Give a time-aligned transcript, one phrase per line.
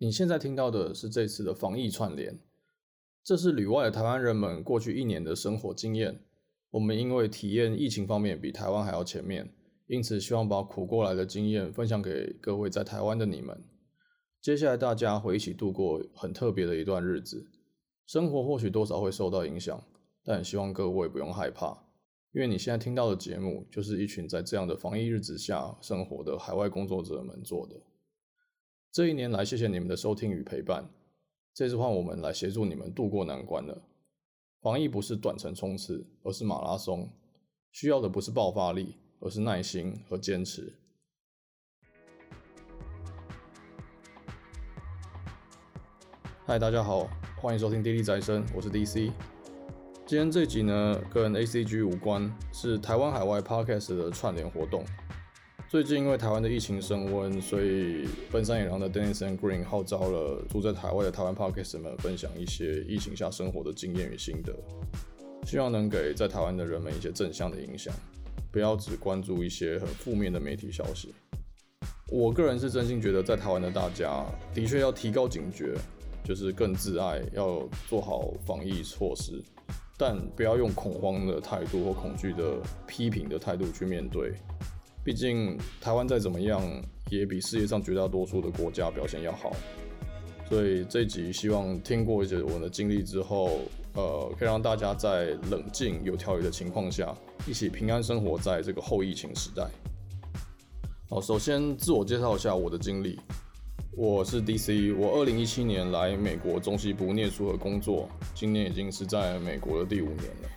[0.00, 2.38] 你现在听到的是这次的防疫串联，
[3.24, 6.20] 这是旅外的台湾人们过去一年的生活经验。
[6.70, 9.52] 我们因为体验疫情方面比台湾还要前面，
[9.88, 13.60] 因此希望把苦过来的经验分享给各位在台湾的你们。
[14.40, 17.48] 接下来大家会一起度过很特别的一段日子，
[18.06, 19.82] 生活或许多少会受到影响，
[20.22, 21.76] 但希望各位不用害怕，
[22.32, 27.74] 因为你现在听到的节目就是一群在这样的防疫日子下生活的海外工作者们做的。
[28.90, 30.88] 这一年来，谢谢你们的收听与陪伴。
[31.52, 33.82] 这次换我们来协助你们度过难关了。
[34.62, 37.08] 防疫不是短程冲刺，而是马拉松，
[37.70, 40.72] 需要的不是爆发力，而是耐心和坚持。
[46.46, 49.12] 嗨，大家好，欢迎收听《滴滴宅生》，我是 DC。
[50.06, 54.82] 今天这集呢，跟 ACG 无关，是台湾海外 Podcast 的串联活动。
[55.70, 64.56] 最近因为台湾的疫情升温，所以奔山野狼的 Dennis and Green 号召了住在台湾的台湾 Podcast 们分享一些疫情下生活的经验与心得，
[65.44, 67.92] 希望能给在台湾的人们一些正向的影响，
[68.50, 71.12] 不要只关注一些很负面的媒体消息。
[72.10, 74.24] 我个人是真心觉得，在台湾的大家
[74.54, 75.74] 的确要提高警觉，
[76.24, 79.44] 就是更自爱，要做好防疫措施，
[79.98, 84.32] 但不要用恐慌的态度或恐惧的批评的态度去面对。
[85.08, 86.62] 毕竟台湾再怎么样，
[87.08, 89.56] 也比世界上绝大多数的国家表现要好。
[90.50, 93.62] 所以这一集希望听过一些我的经历之后，
[93.94, 99.66] 呃，可以让大家在冷静、有条理的情况下，一起平安生活在这个后疫情时代。
[101.08, 103.18] 好，首先自我介绍一下我的经历，
[103.96, 110.48] 我是 DC，我二零一七年来美国中西部念书和工作，今年已经是在美国的第五年了。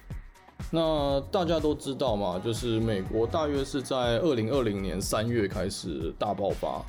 [0.74, 6.82] 那大家都知道嘛，就是美国大约是在二零二零年三月开始大爆发，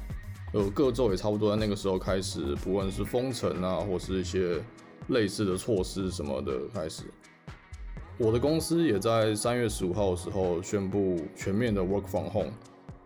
[0.52, 4.62] 呃，各州也差不多在那个时候开始，不论是封城啊，或是一些
[5.08, 7.02] 类似的措施什么的开始。
[8.18, 12.52] 我的公司也在三月十五号的时候宣布全面的 work from home，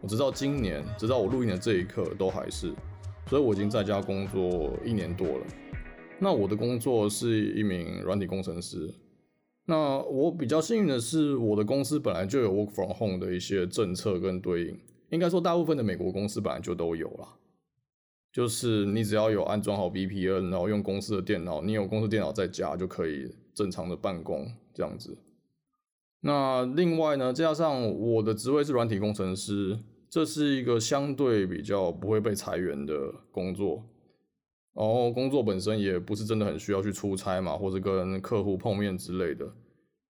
[0.03, 2.71] 我直到今年，直到我录音的这一刻都还是，
[3.31, 5.47] 所以我已经在家工作一年多了。
[6.19, 8.93] 那我的工作是一名软体工程师。
[9.67, 17.37] 那我比较幸运的是，我的公司本来就有 work from home 的一些政策跟对应，应该说大部分的美国公司本来就都有啦。
[18.33, 25.17] 就是你只要有安装好 VPN，然后用公司的电脑，你有公司电脑在家就可以正常的办公这样子。
[26.21, 29.79] 那另外呢，加上我的职位是软体工程师，
[30.09, 33.83] 这是一个相对比较不会被裁员的工作。
[34.77, 39.51] 然后工作本身也不是真的很需要去出差嘛，或者跟客户碰面之类的。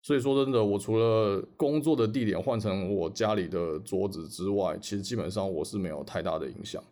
[0.01, 6.83] 所以说真的，我除了工作的地点换成我家里的桌子之外，其实基本上我是没有太大的影响。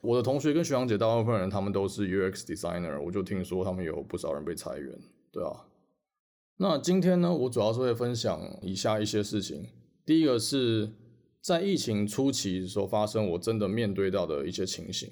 [0.00, 4.96] 我的同学跟学长姐大部分人他们都是 UX designer，我就听说他们有不少人被裁员，
[5.32, 5.64] 对啊。
[6.56, 9.66] 那今天呢，我主要是会分享以下一些事情。
[10.06, 10.88] 第一个是
[11.40, 15.10] 在疫情初期所发生，我真的面对到的一些情形。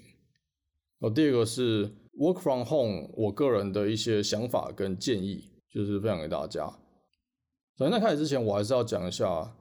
[1.01, 6.67] 哦，第二个是 work from home，我个人的一些想法跟建议，就是分享给大家。
[7.79, 9.55] 首先在开始之前，我还是要讲一下，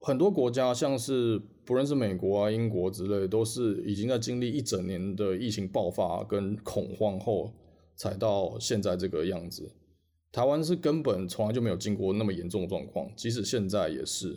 [0.00, 7.52] 很多国家像是不论是美国啊、英国之类，都是已经在经历一整年的疫情爆发跟恐慌后，
[7.94, 9.70] 才到现在这个样子。
[10.32, 14.36] 台湾是根本从来就没有经过那么严重的状况，即使现在也是。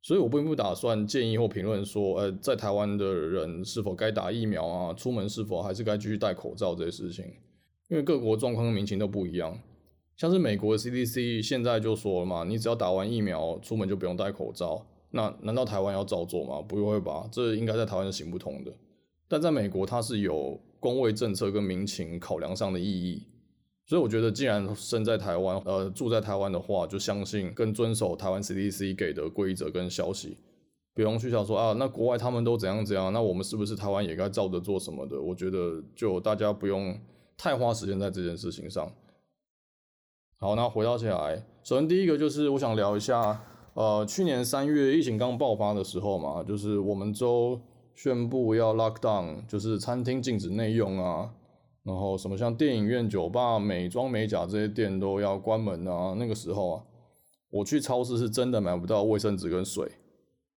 [0.00, 7.24] 所以我并不打算建议或评论说，呃，在台湾的人是否该打疫苗啊，出门是否还是该继续戴口罩这些事情，
[7.88, 9.58] 因为各国状况跟民情都不一样。
[10.16, 14.86] 像是美国的 CDC 现在就说了嘛，你只要打完疫苗，出门就不用戴口罩。
[15.10, 16.60] 那难道台湾要照做吗？
[16.62, 18.72] 不会吧，这应该在台湾是行不通的。
[19.28, 23.22] 但在美国，它是有公卫政策跟民情考量上的意义。
[23.88, 30.36] 所以我觉得，既然身在台湾，呃，住在台湾的话，就相信跟遵守台湾 CDC 给的规则跟消息，
[30.92, 35.18] 不用去想说啊，那国外他们都怎样怎样，那我们是不是台湾也该照着做什么的？
[35.18, 37.00] 我觉得，就大家不用
[37.38, 38.92] 太花时间在这件事情上。
[40.38, 43.42] 好，那回到起来，首先第一个就是我想聊一下，
[43.72, 47.58] 呃，去年三月疫情刚爆发的时候嘛，就是我们州
[47.94, 51.32] 宣布要 lock down，就是餐厅禁止内用啊。
[51.84, 56.14] 然后什么像电影院、酒吧、美妆美甲这些店都要关门啊！
[56.18, 56.82] 那个时候啊，
[57.50, 59.90] 我去超市是真的买不到卫生纸跟水。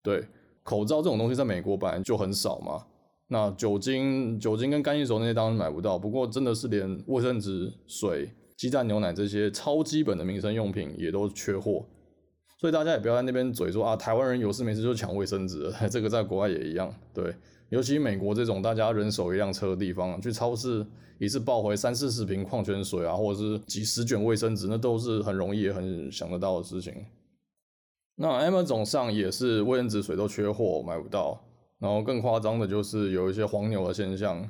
[0.02, 0.26] 对，
[0.64, 2.84] 口罩这种东西在美国本来就很少嘛。
[3.28, 5.96] 那酒精、酒精跟干洗手那些当然买不到。
[5.96, 11.86] 不过真的是连卫生纸、水、鸡蛋、牛奶这些超基本的民生用品也都缺货。
[12.58, 16.92] 所以大家也不要在那边嘴说啊，台湾人有事没事就抢卫生纸， 这个在国外也一样。
[17.14, 17.32] 对。
[17.70, 20.84] 尤其美国这种大家人手一辆车的地方，去超市
[21.18, 26.94] 一次抱回三四十瓶矿泉水啊，或者是几十卷卫生纸，那都是很容易也很想得到的事情。
[28.16, 31.40] 那 Amazon 上也是卫生纸、水都缺货，买不到。
[31.78, 34.46] 然后更夸张的就是有一些黄牛的现象。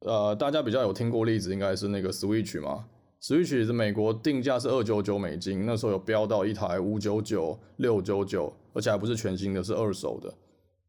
[0.00, 2.84] 呃，大家比较有听过例子，应该是那个 Switch 嘛。
[3.22, 10.34] Switch 是美国定价是二九九美金，那时候有飙到一台五九九、六九九，而且还不是全新的，是二手的。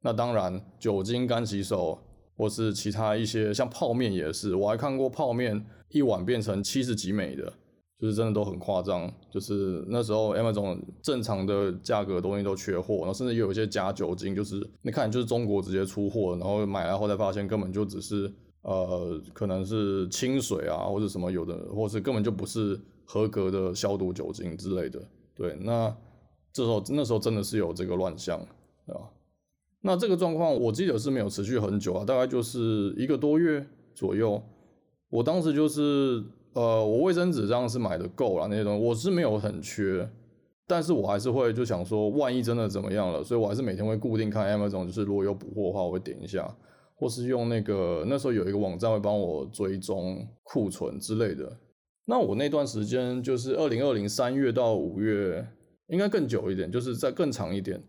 [0.02, 1.98] 那当然，酒精干洗手
[2.36, 7.52] 或是其他一些像泡面也是，我还看过泡面一碗变成七十几美的，
[8.00, 9.12] 就是真的都很夸张。
[9.32, 18.32] 就是那时候 Amazon 正常的价格东西都缺货，然后甚至有一些假酒精，就是你看就是中国直接出货，然后买来后才发现根本就只是。
[18.64, 25.00] 呃，可能是清水啊，或者什么有的，或是根本就不是合格的消毒酒精之类的。
[25.34, 25.96] 对，那
[26.52, 28.38] 这时候那时候真的是有这个乱象，
[28.86, 29.02] 对吧？
[29.88, 34.40] 那这个状况我记得是没有持续很久啊，大概就是一个多月左右。
[35.10, 36.22] 我当时就是
[36.54, 40.08] 呃，我卫生纸这样是买的够了那些东西，我是没有很缺，
[40.68, 46.54] 但是我还是会就想说，万一真的怎么样了，所以我还是每天会固定看 Amazon，就是如果有补货的话，我会点一下。
[47.00, 51.48] 或是用那个那时候有一个网站会帮我追踪库存之类的。
[52.08, 55.48] 那我那段时间就是二零二零三月到五月，
[55.90, 57.80] 应该更久一点，就是再更长一点。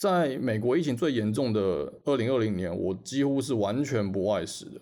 [0.00, 4.80] 在美国疫情最严重的二零二零年，我几乎是完全不外食的，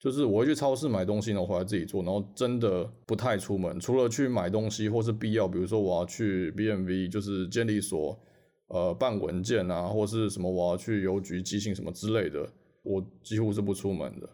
[0.00, 8.18] 就是我会去超市买东西，然后回来自己做，然后真的不太出门，除了去买东西或是必要，比如说我要去 BMV，就是监理所，
[8.66, 12.44] 呃，办文件啊，或是什么我要去邮局寄信什么之类的。
[12.82, 14.28] 我几乎是不出门的。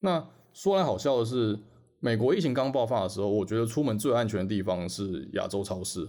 [0.00, 1.58] 那说来好笑的是，
[2.00, 6.08] 美国疫情刚爆发的时候，我觉得出门最安全的地方是亚洲超市。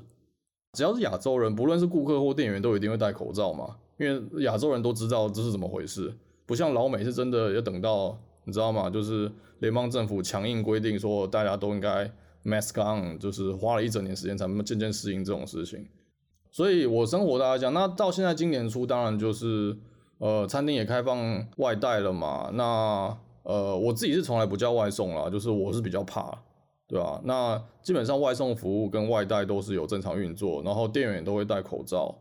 [0.73, 6.13] 只要是亚洲人，不论是顾客或店员，都一定会戴口罩嘛，因为亚洲人都知道这是怎么回事。
[6.45, 8.89] 不像老美是真的要等到，你知道吗？
[8.89, 12.11] 就是联邦政府强硬规定说大家都应该
[12.43, 15.87] mask on，就是花了一整年时间才渐渐适应这种事情。
[16.51, 19.77] 所以我生活大家讲，那到现在今年初，当然就是。
[20.19, 22.49] 呃，餐厅也开放外带了嘛？
[22.51, 26.37] 那呃，我自己是从来不叫外送啦，就是我是比较怕，
[26.89, 27.21] 对吧？
[27.23, 32.17] 那基本上外送服务跟外带都是有正常运作，然后店员也都会戴口罩，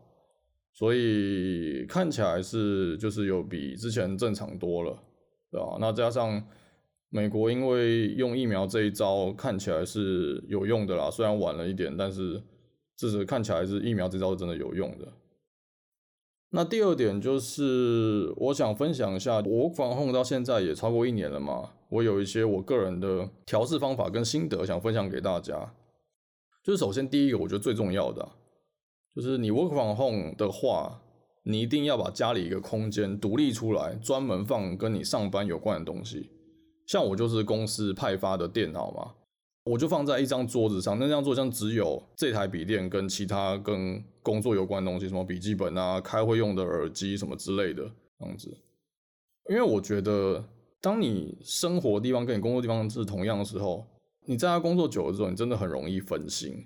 [0.71, 4.95] 所以看起来是就是有比之前正常多了，
[5.51, 5.77] 对吧？
[5.81, 6.39] 那加上
[7.09, 12.39] 美国因为用疫苗这一招看起来是有用的啦，虽然晚了一点，但是
[12.95, 15.07] 至少看起来是疫苗这招是真的有用的。
[16.51, 25.73] 那第二点就是，我想分享一下，我 work from home 到现在也超过一年了嘛，我有一些我个人的调试方法跟心得想分享给大家。
[26.63, 28.27] 就是首先第一个，我觉得最重要的，
[29.15, 30.99] 就是你 work from home 的话，
[31.43, 36.31] 你一定要把家里一个空间独立出来，专门放跟你上班有关的东西。
[36.87, 39.13] 像我就是公司派发的电脑嘛。
[39.69, 47.83] 我就放在一张桌子上，那张桌子上只有这台笔电跟其他跟工作有关的东西，什么笔记本啊、开会用的耳机什么之类的
[48.17, 48.49] 这样子。
[49.47, 50.43] 因为我觉得，
[50.81, 53.85] 当你生活的地方跟你工作地方是同样的时候，
[54.25, 56.65] 你在家工作久了之后，你真的很容易分心。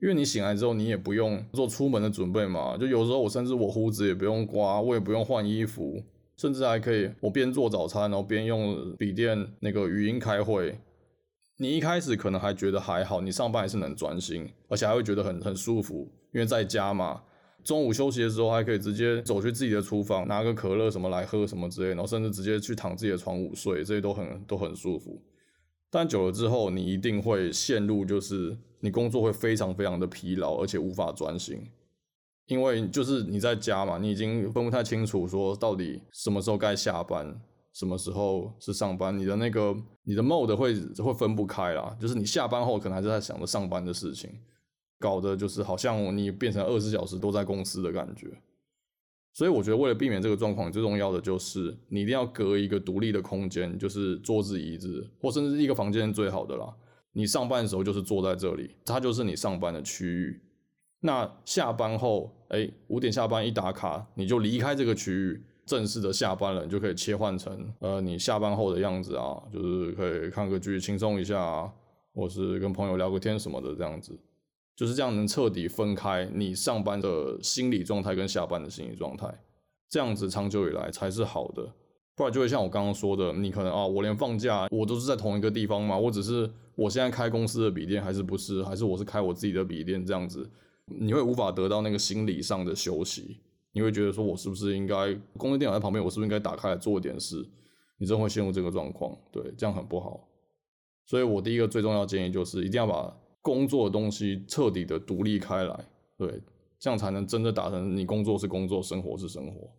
[0.00, 6.00] 因为你醒来之后，你也不用做出门的准备嘛，就有时候我甚至我胡子也不用刮，我也不用换衣服，
[6.36, 10.78] 甚至还可以我边做早餐，然后边用笔电那个语音开会。
[11.56, 17.22] 你一开始可能还觉得还好，你上班还是能专心，而且还会觉得很很舒服，因为在家嘛。
[17.62, 25.22] 中午休息的时候还可以直接走去自己的厨房拿个可乐什么来喝什么之类，然后甚至直接去躺自己的床午睡，这些都很都很舒服。
[25.90, 31.66] 但久了之后，你一定会陷入就是你工作会非常非常的疲劳，而且无法专心，
[32.48, 37.40] 因为就是你在家嘛，你已经分不太清楚说到底什么时候该下班。
[37.74, 39.16] 什么时候是上班？
[39.18, 44.30] 你的那个你的 mode 会会分不开啦，就是你下班后可能还是在想着上班的事情，
[44.98, 48.28] 搞得就是好像你变成二十小时都在公司的感觉。
[49.32, 56.72] 所以我觉得为了避免这个状况，最重要的就是你一定要隔一个独立的空间，就是桌子、椅子，或甚至一个房间最好的啦。
[57.12, 60.40] 你上班的时候就是坐在这里，它就是你上班的区域。
[61.00, 65.42] 那下班后，哎，五点下班一打卡，你就离开这个区域。
[65.66, 71.72] 正式的下班了，你就可以切换成呃你下班后的样子啊，就是可以看个剧轻松一下啊，
[72.14, 74.18] 或是跟朋友聊个天什么的这样子，
[74.76, 79.26] 就是这样能彻底分开你上班的心理状态跟下班的心理状态，
[79.88, 81.72] 这样子长久以来才是好的，
[82.14, 90.50] 不然就会像我刚刚说的，你可能啊我连放假我都是在同一个地方嘛，我只是我现在开公司的笔电还是不是，还是我是开我自己的笔电这样子，
[90.86, 93.38] 你会无法得到那个心理上的休息。
[93.74, 97.44] 你会觉得说，我是不是应该工作电脑在旁边，我是不是应该打开来做点事？
[97.98, 100.28] 你真会陷入这个状况，对，这样很不好。
[101.06, 103.12] 所以我第一个最重要建议就是，一定要把
[103.42, 106.40] 工作的东西彻底的独立开来，对，
[106.78, 109.70] 这样才能真的达成你工作是工作，生活是生活。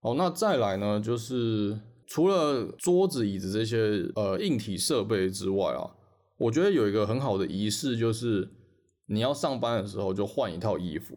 [0.00, 5.90] 好，那再来呢，就是除了桌子、椅子这些呃硬体设备之外啊，
[6.36, 8.48] 我觉得有一个很好的仪式，就是
[9.06, 11.16] 你要上班的时候就换一套衣服。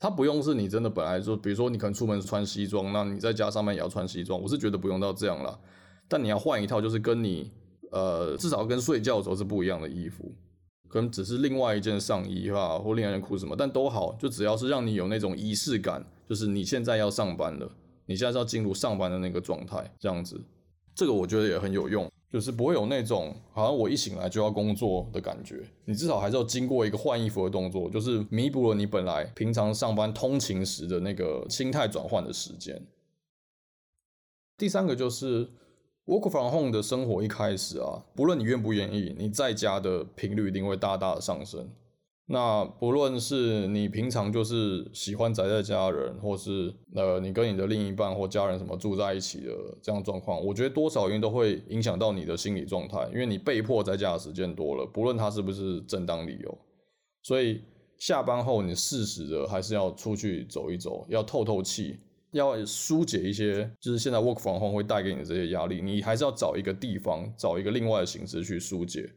[0.00, 4.40] 它不用是你真的本来就，比如说你可能出门穿西装，那你在家上班也要穿西装。
[4.40, 5.58] 我是觉得不用到这样啦，
[6.06, 7.50] 但你要换一套，就是跟你
[7.90, 10.32] 呃至少跟睡觉的时候是不一样的衣服，
[10.88, 17.68] 可能只是另外一件上衣哈，或另外一件裤子什么，但都好，就只要是让你有那种仪式感，就是你现在要上班了，
[18.06, 20.40] 你现在是要进入上班的那个状态，这样子，
[20.94, 22.08] 这个我觉得也很有用。
[22.30, 32.86] 就是不会有那种好像我一醒来就要工作的感觉，你至少还是要经过一个换衣服的动作，就是弥补了你本来平常上班通勤时的那个心态转换的时间。
[34.58, 35.48] 第三个就是
[36.04, 41.70] work from home 的生活一开始啊，不论你愿不愿意，你在家的频率一定会大大的上升。
[42.30, 56.58] 那不论是你平常就是喜欢宅在家人，或是呃你跟你的另一半或家人什么住在一起的这样状况，我觉得多少因为都会影响到你的心理状态，因为你被迫在家的时间多了，不论它是不是正当理由，
[57.22, 57.62] 所以
[57.96, 61.96] 下班后你适时的还是要出去走一走，要透透气，
[62.32, 69.08] 要疏解一些就是现在 work from home 会带给你的这些压力，你还是要找一个地方，找一个另外的形式去疏解。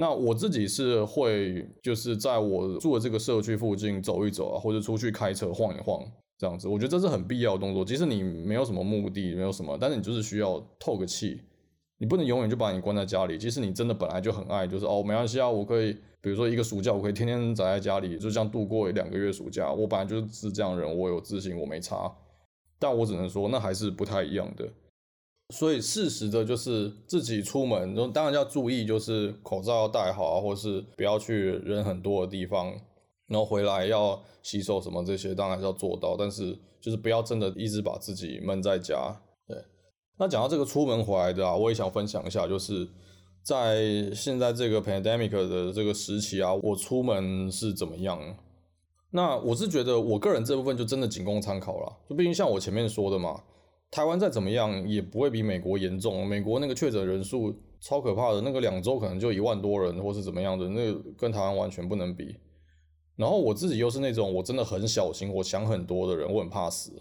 [0.00, 6.00] 那我自己是会，就是在我住的这个社区附近走一走啊，或者出去开车晃一晃，
[6.38, 7.84] 这样子，我觉得这是很必要的动作。
[7.84, 11.40] 即使你没有什么目的，没有什么，但是你就是需要透个气，
[11.98, 13.36] 你不能永远就把你关在家里。
[13.36, 19.72] 即使你真的本来就很爱，就是哦，没关系啊，我可以，比如说一个暑假，我可以天天宅在家里，就这样度过两个月暑假。
[19.72, 22.08] 我本来就是这样人，我有自信，我没差。
[22.78, 24.64] 但我只能说，那还是不太一样的。
[25.54, 32.66] 所以适时的，就是自己出门，当然要注意，就是口罩要戴好啊，或是不要去人很多的地方，
[33.28, 36.16] 然后回来要洗手什么这些，当然是要做到。
[36.18, 39.18] 但是就是不要真的一直把自己闷在家。
[39.46, 39.56] 对，
[40.18, 42.86] 那讲到这个出门回来的啊，我也想分享一下，就是
[43.42, 48.20] 在现在这个 pandemic 的这个时期啊，我出门是怎么样？
[49.12, 53.42] 那我是觉得我个人这部分就真的仅供参考了，就毕竟像我前面说的嘛。
[53.90, 62.36] 台湾再怎么样也不会比美国严重，美国那个确诊人数超可怕的，那个两周可能就一万多人，或是怎么样的，那跟台湾完全不能比。
[63.16, 66.92] 然后我自己又是那种我真的很小心，我想很多的人，我很怕死，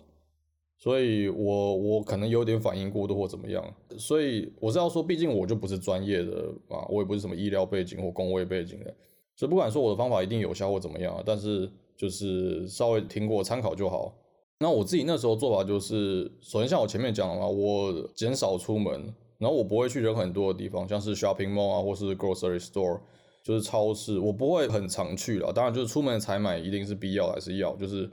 [0.77, 3.63] 所以我我可能有点反应过度或怎么样。
[4.00, 8.96] 所以我是要说，毕竟我就不是专业的啊，我也不是什么医疗背景或公卫背景的，
[9.36, 14.15] 所以不管说我的方法一定有效或怎么样，但是就是稍微听过参考就好。
[14.59, 22.99] 那我自己那时候做法就是，首先像我前面讲的嘛，我减少出门，然后我不会去人很多的地方，像是 shopping mall 啊，或是 grocery store，
[23.43, 25.53] 就是超市，我不会很常去了。
[25.53, 28.09] 当然，就是出门采买一定是必要还是要，就是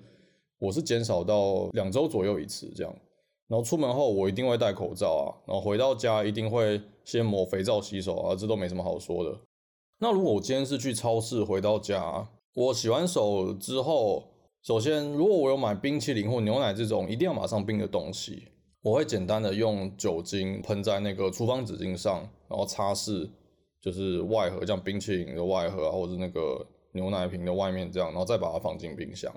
[0.59, 2.95] 我是减少到两周左右一次这样。
[3.49, 9.35] 然后出门后我一定会戴口罩啊，然后回到家一定会先抹肥皂洗手啊，这都没什么好说的。
[9.99, 14.25] 那如果我今天是去超市回到家，我洗完手之后。
[14.67, 18.49] 首先，如果我有买冰淇淋或牛奶这种一定要马上冰的东西，
[18.81, 23.29] 我会简单的用酒精喷在那个厨房纸巾上，然后擦拭，
[23.79, 29.31] 就是外盒，像冰淇淋的外盒啊，或者是那个牛奶瓶的外面这样，然后再把它放进冰箱。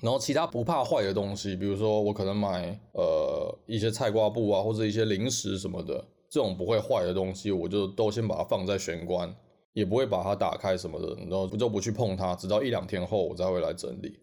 [0.00, 5.94] 然后其他不怕坏的东西，比如说我可能买呃一些菜瓜布啊，或者一些零食什么的，
[6.30, 9.34] 这种不会坏的东西，我就都先把它放在玄关，
[9.72, 14.16] 也不会把它打开什么的，然后就不去碰它，直到一两天后我才会来整理。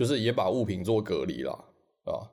[0.00, 1.52] 就是也把物品做隔离啦，
[2.04, 2.24] 啊，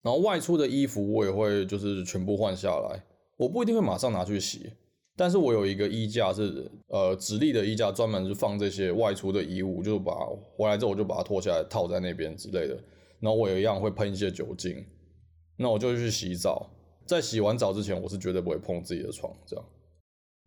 [0.00, 3.04] 然后外出的衣服我也会就是全部换下来，
[3.36, 4.72] 我不一定会马上拿去洗，
[5.14, 10.14] 但是我有一个衣架是呃直立的衣架，专门是放这些外出的衣物，就把
[10.56, 12.74] 回来之后我就把它脱下来套在那边之类的，
[13.20, 14.82] 然后我也一样会喷一些酒精，
[15.58, 16.70] 那我就去洗澡，
[17.04, 19.64] 在洗完澡之前我是绝对不会碰自己的床这样。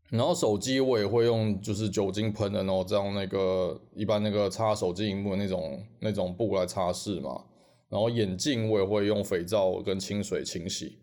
[0.09, 7.45] 然后手机我也会用，就是酒精喷的，然后再用那个一般那个擦手机萤幕那种那种布来擦拭嘛。
[7.89, 10.97] 然后眼镜我也会用肥皂跟清水清洗。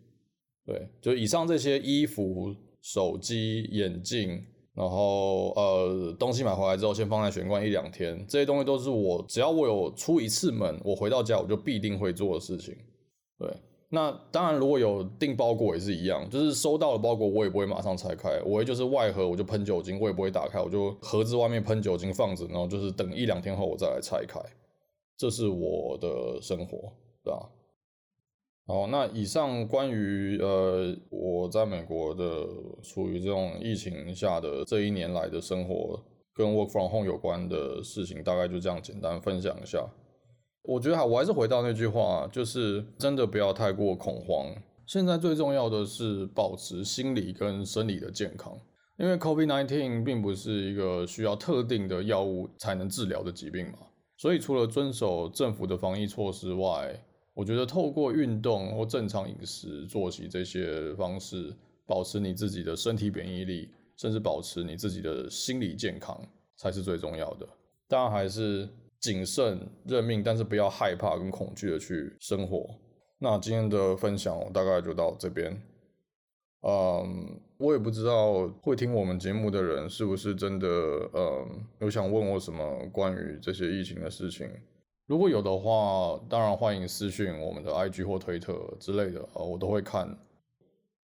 [0.65, 12.75] 对，就以上这些衣服、手机、眼镜，然后呃东西买回来之后先放在玄关一两天，这些东西都是我只要我有出一次门，我回到家我就必定会做的事情。
[13.39, 13.47] 对。
[13.89, 24.39] 那当然，如果有订包裹也是一样，就是收到了包裹，我也不会马上拆开，我会就是外盒我就喷酒精，我也不会打开，我就盒子外面喷酒精放着，然后就是等一两天后我再来拆开。
[25.15, 26.91] 这是我的生活，
[27.23, 27.49] 对吧？
[28.67, 32.45] 好，那以上关于呃我在美国的
[32.83, 36.03] 处于这种疫情下的这一年来的生活，
[36.33, 39.87] 跟 work from home 有关的事情，大概就这样简单分享一下。
[40.67, 44.53] 我觉得我还是回到那句话，就是真的不要太过恐慌。
[44.85, 48.59] 现在最重要的是保持心理跟生理的健康，
[48.97, 53.77] 因为 COVID-19 并不是一个需要特定的药物才能治疗的疾病嘛。
[54.17, 57.01] 所以，除了遵守政府的防疫措施外，
[57.33, 61.53] 我觉得透过运动或正常饮食、作息这些方式，
[61.85, 66.19] 保持你自己的身体免疫力，甚至保持你自己的心理健康，
[66.57, 67.47] 才是最重要的。
[67.87, 68.67] 当然，还是
[69.07, 72.69] 谨慎认命，但是不要害怕跟恐惧的去生活。
[73.17, 75.57] 那今天的分享大概就到这边。
[76.67, 80.67] 嗯，我也不知道会听我们节目的人是不是真的，
[81.13, 84.49] 嗯，有想问我什么关于这些疫情的事情。
[85.05, 90.17] 如果有的话，当然欢迎私讯我们的 IG 或推特之类的，啊，我都会看。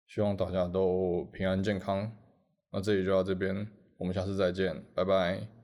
[0.07, 2.11] 希望大家都平安健康。
[2.69, 3.65] 那这里就到这边，
[3.97, 5.62] 我们下次再见，拜拜。